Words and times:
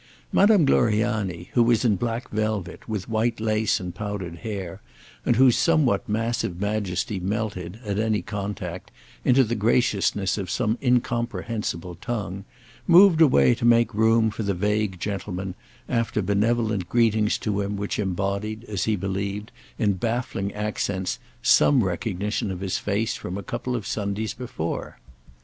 Madame 0.33 0.65
Gloriani, 0.65 1.49
who 1.53 1.61
was 1.61 1.85
in 1.85 1.95
black 1.95 2.27
velvet, 2.31 2.89
with 2.89 3.07
white 3.07 3.39
lace 3.39 3.79
and 3.79 3.93
powdered 3.93 4.37
hair, 4.37 4.81
and 5.27 5.35
whose 5.35 5.55
somewhat 5.55 6.09
massive 6.09 6.59
majesty 6.59 7.19
melted, 7.19 7.79
at 7.85 7.99
any 7.99 8.23
contact, 8.23 8.89
into 9.23 9.43
the 9.43 9.53
graciousness 9.53 10.39
of 10.39 10.49
some 10.49 10.75
incomprehensible 10.81 11.93
tongue, 12.01 12.45
moved 12.87 13.21
away 13.21 13.53
to 13.53 13.63
make 13.63 13.93
room 13.93 14.31
for 14.31 14.41
the 14.41 14.55
vague 14.55 14.99
gentleman, 14.99 15.53
after 15.87 16.23
benevolent 16.23 16.89
greetings 16.89 17.37
to 17.37 17.61
him 17.61 17.77
which 17.77 17.99
embodied, 17.99 18.63
as 18.63 18.85
he 18.85 18.95
believed, 18.95 19.51
in 19.77 19.93
baffling 19.93 20.51
accents, 20.55 21.19
some 21.43 21.83
recognition 21.83 22.49
of 22.49 22.61
his 22.61 22.79
face 22.79 23.15
from 23.15 23.37
a 23.37 23.43
couple 23.43 23.75
of 23.75 23.85
Sundays 23.85 24.33
before. 24.33 24.97